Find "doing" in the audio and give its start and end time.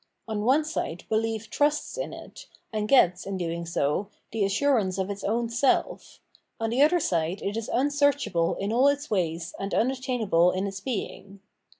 3.37-3.67